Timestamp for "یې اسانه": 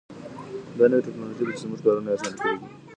2.09-2.35